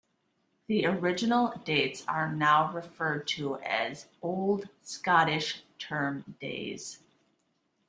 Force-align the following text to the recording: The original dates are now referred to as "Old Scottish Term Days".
The 0.65 0.87
original 0.87 1.53
dates 1.63 2.03
are 2.07 2.33
now 2.33 2.73
referred 2.73 3.27
to 3.37 3.57
as 3.59 4.07
"Old 4.23 4.67
Scottish 4.81 5.61
Term 5.77 6.37
Days". 6.41 7.03